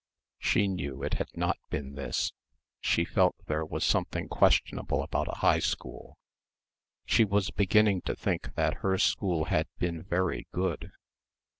She 0.39 0.67
knew 0.67 1.03
it 1.03 1.13
had 1.21 1.29
not 1.37 1.59
been 1.69 1.93
this. 1.93 2.33
She 2.79 3.05
felt 3.05 3.35
there 3.45 3.63
was 3.63 3.83
something 3.85 4.29
questionable 4.29 5.03
about 5.03 5.27
a 5.27 5.41
high 5.41 5.59
school. 5.59 6.17
She 7.05 7.23
was 7.23 7.51
beginning 7.51 8.01
to 8.09 8.15
think 8.15 8.55
that 8.55 8.77
her 8.81 8.97
school 8.97 9.43
had 9.53 9.67
been 9.77 10.01
very 10.01 10.47
good. 10.51 10.91